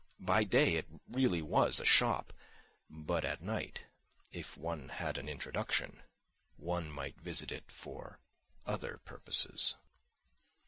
[0.25, 2.33] By day it really was a shop;
[2.89, 3.83] but at night,
[4.31, 6.01] if one had an introduction,
[6.57, 8.19] one might visit it for
[8.65, 9.75] other purposes.